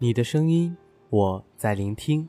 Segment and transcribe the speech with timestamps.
[0.00, 0.76] 你的声音，
[1.10, 2.28] 我在聆听。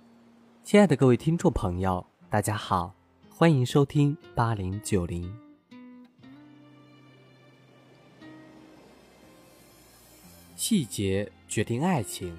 [0.64, 2.96] 亲爱的各位听众朋友，大家好，
[3.30, 5.32] 欢迎收听八零九零。
[10.56, 12.36] 细节决定爱情。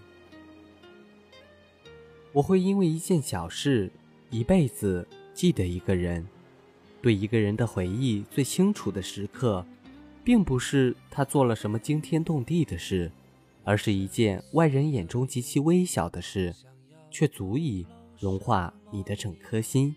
[2.32, 3.88] 我会因为一件小事，
[4.30, 6.26] 一辈子记得一个人。
[7.00, 9.64] 对一个人的回忆最清楚的时刻，
[10.24, 13.12] 并不是他做了什么惊天动地的事。
[13.64, 16.54] 而是一件外人眼中极其微小的事，
[17.10, 17.86] 却足以
[18.18, 19.94] 融化你的整颗心。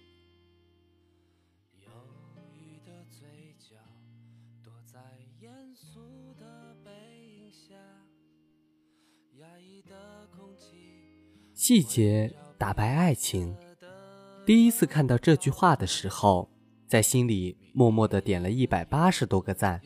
[11.56, 13.56] 细节打败爱情。
[14.46, 16.50] 第一次看到这句话的时候，
[16.86, 19.82] 在心里默默的点了一百八十多个赞。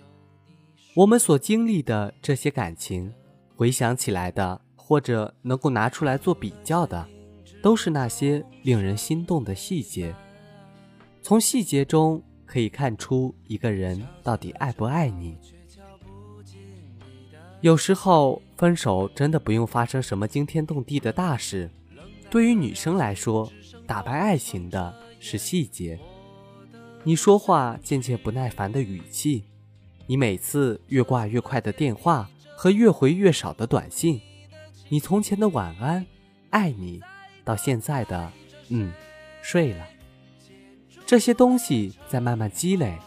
[0.95, 3.13] 我们所经历的这些感情。
[3.57, 7.09] 回想起来的，或者能够拿出来做比较的，
[7.59, 10.15] 都是那些令人心动的细节。
[11.23, 15.35] 从细节中可以看出一个人到底爱不爱你。
[17.61, 21.71] 有时候分手真的不用发生什么惊天动地的大事，
[22.29, 23.51] 对于女生来说，
[23.87, 25.99] 打败爱情的是细节。
[27.03, 29.45] 你说话渐渐不耐烦的语气，
[30.05, 32.29] 你每次越挂越快的电话。
[32.59, 34.19] 和越回越少的短信，
[34.89, 36.03] 你从前的晚安，
[36.49, 36.99] 爱你，
[37.45, 38.31] 到现在的
[38.69, 38.91] 嗯，
[39.43, 39.85] 睡了，
[41.05, 42.97] 这些东西在慢慢积累，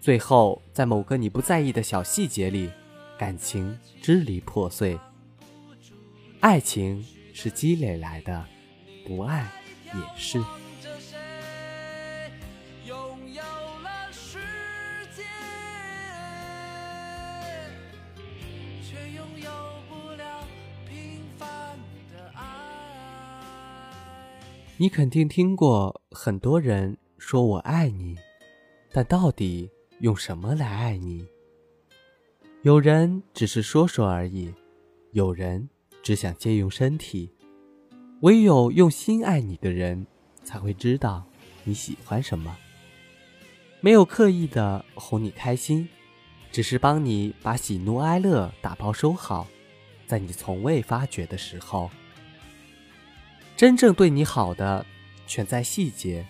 [0.00, 2.72] 最后在某个你不在意的小细节里，
[3.16, 4.98] 感情支离破碎。
[6.40, 8.44] 爱情是积累来的，
[9.06, 9.48] 不爱
[9.94, 10.42] 也是。
[24.80, 28.16] 你肯定听过很多人说我爱你，
[28.92, 29.68] 但到底
[29.98, 31.26] 用什么来爱你？
[32.62, 34.54] 有人只是说说而已，
[35.10, 35.68] 有人
[36.00, 37.28] 只想借用身体，
[38.20, 40.06] 唯有用心爱你的人
[40.44, 41.24] 才会知道
[41.64, 42.56] 你喜欢什么。
[43.80, 45.88] 没有刻意的哄你开心，
[46.52, 49.48] 只是帮你把喜怒哀乐打包收好，
[50.06, 51.90] 在你从未发觉的时候。
[53.58, 54.86] 真正对你好的，
[55.26, 56.24] 全在细节。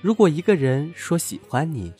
[0.00, 1.92] 如果一个人说喜欢你，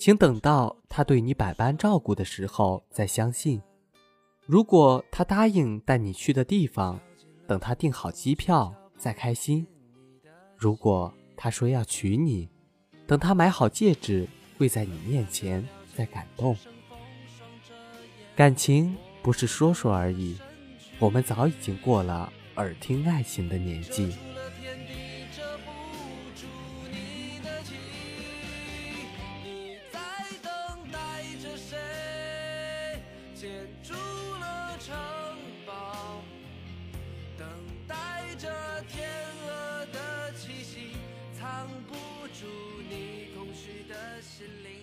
[0.00, 3.60] 请等到他对你百般照顾的时候再相信；
[4.46, 6.98] 如果他答应带你去的地方，
[7.46, 9.64] 等他订好机票再开心；
[10.56, 12.48] 如果他说要娶你，
[13.06, 14.26] 等他买好戒指
[14.58, 16.56] 跪在你面前再感动。
[18.34, 20.36] 感情不是说说而已，
[20.98, 22.32] 我们早已经过了。
[22.56, 24.12] 耳听爱情的年纪。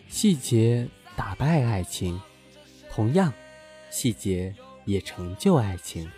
[0.09, 2.19] 细节打败爱情，
[2.89, 3.31] 同样，
[3.91, 4.51] 细节
[4.83, 6.09] 也成就爱情。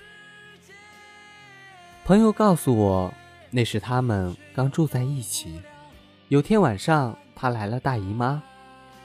[2.10, 3.14] 朋友告诉我，
[3.52, 5.62] 那是他们刚住在一起。
[6.30, 8.42] 有天晚上，她来了大姨妈，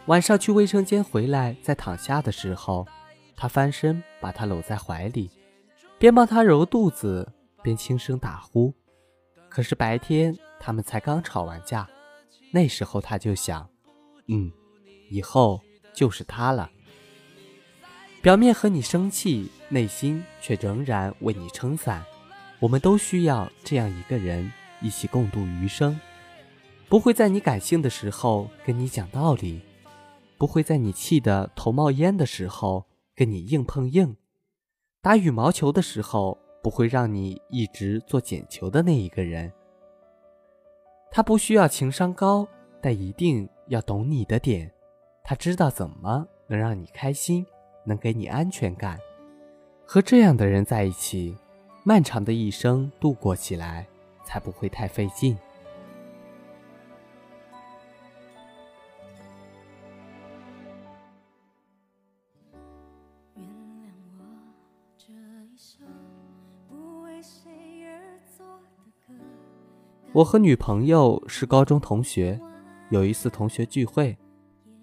[0.07, 2.89] 晚上去卫生间回来，在躺下的时候，
[3.37, 5.31] 他翻身把她搂在怀里，
[5.99, 7.31] 边帮她揉肚子，
[7.63, 8.73] 边轻声打呼。
[9.51, 11.87] 可是白天他们才刚吵完架，
[12.53, 13.69] 那时候他就想，
[14.29, 14.51] 嗯，
[15.11, 15.61] 以后
[15.93, 16.71] 就是他了。
[18.23, 22.03] 表面和你生气，内心却仍然为你撑伞。
[22.65, 26.01] 我们都需要这样一个人，一起共度余生。
[26.89, 29.61] 不会在你感性的时候跟你讲道理，
[30.39, 34.17] 不会在你气得头冒烟的时候跟你硬碰硬。
[35.03, 39.53] 打羽毛球的时候，不会让你一直做捡球的那一个人。
[41.11, 42.49] 他不需要情商高，
[42.81, 44.73] 但一定要懂你的点。
[45.23, 47.45] 他知道怎么能让你开心，
[47.85, 48.99] 能给你安全感。
[49.85, 51.37] 和这样的人在一起。
[51.87, 53.87] 漫长的一生度过起来，
[54.25, 55.37] 才不会太费劲。
[70.15, 72.41] 我和女朋友是高中同学，
[72.89, 74.17] 有一次同学聚会，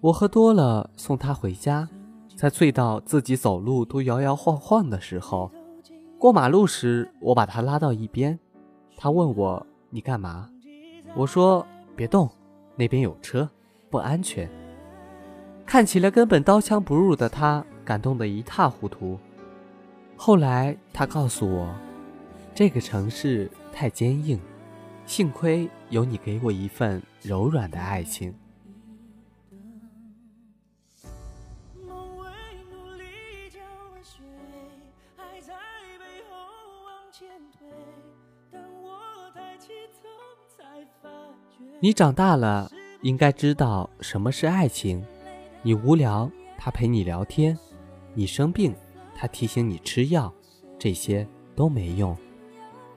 [0.00, 1.88] 我喝多了送她回家，
[2.36, 5.50] 在醉到自己走路都摇摇晃晃的时候。
[6.22, 8.38] 过马路时，我把他拉到一边，
[8.96, 10.48] 他问我：“你干嘛？”
[11.16, 11.66] 我说
[11.96, 12.30] ：“别动，
[12.76, 13.50] 那边有车，
[13.90, 14.48] 不安全。”
[15.66, 19.18] 看起来根本刀枪不入的他，感动得一塌糊涂。
[20.16, 21.74] 后来他告诉我，
[22.54, 24.38] 这个城市太坚硬，
[25.04, 28.32] 幸亏有你给我一份柔软的爱情。
[41.80, 42.70] 你长大了，
[43.02, 45.04] 应该知道什么是爱情。
[45.62, 47.56] 你无聊，他陪你聊天；
[48.14, 48.74] 你生病，
[49.14, 50.32] 他提醒你吃药。
[50.78, 52.16] 这些都没用。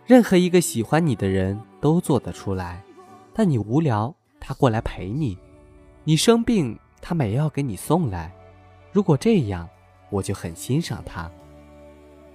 [0.06, 2.84] 任何一个喜欢你的人都做得出来。
[3.34, 5.38] 但你无聊，他过来陪你；
[6.04, 8.34] 你生病，他买药给你送来。
[8.92, 9.68] 如果这样，
[10.10, 11.30] 我就很欣赏他。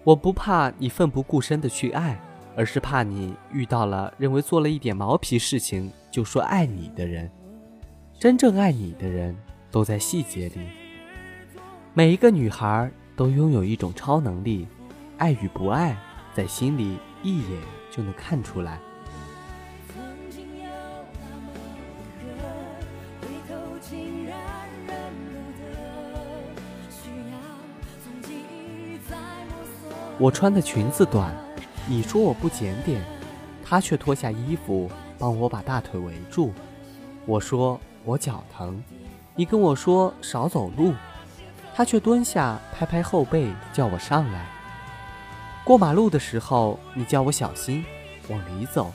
[0.05, 2.21] 我不怕你奋不顾身的去爱。
[2.57, 7.31] 而是怕你遇到了认为做了一点毛皮事情就说爱你的人，
[8.19, 9.37] 真正爱你的人
[9.71, 10.61] 都在细节里。
[11.95, 14.67] 每一个女孩都拥有一种超能力，
[15.19, 15.97] 爱与不爱
[16.35, 17.61] 在心里一眼
[17.91, 18.79] 就能看出来。
[30.19, 31.50] 我穿的裙子短。
[31.87, 33.03] 你说我不检点，
[33.65, 34.89] 他却脱下衣服
[35.19, 36.53] 帮我把大腿围住。
[37.27, 38.83] 我说我脚疼，
[39.35, 40.95] 你跟我说少走路，
[41.75, 44.47] 他却蹲下拍拍后背叫我上来。
[45.65, 47.85] 过马路的时候，你叫我小心，
[48.29, 48.93] 往里走，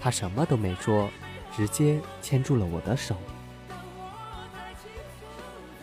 [0.00, 1.08] 他什么都没说，
[1.56, 3.16] 直接牵住了我的手。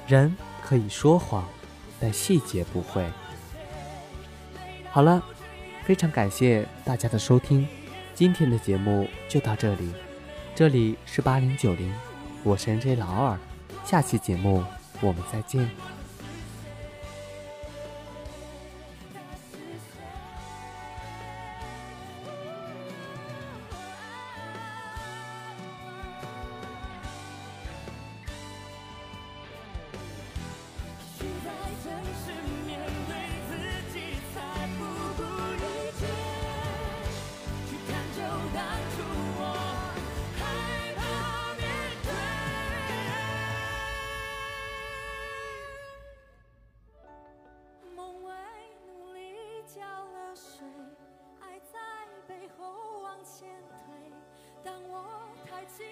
[0.08, 1.44] 人可以说谎，
[2.00, 3.06] 但细节不会。
[4.90, 5.22] 好了。
[5.86, 7.68] 非常感谢大家的收听，
[8.16, 9.94] 今天的节目就到这里。
[10.56, 11.94] 这里是八零九零，
[12.42, 13.38] 我是 NJ 老二，
[13.86, 14.64] 下期节目
[15.00, 15.70] 我们再见。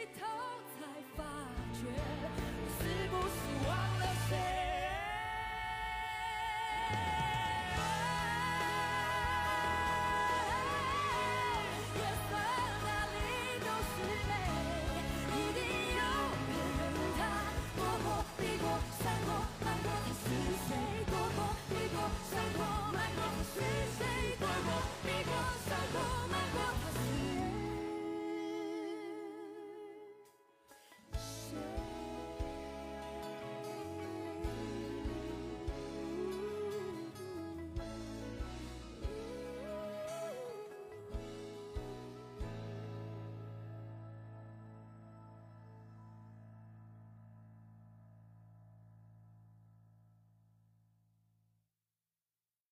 [0.04, 0.26] 回头
[0.76, 0.84] 才
[1.16, 1.24] 发
[1.72, 2.13] 觉，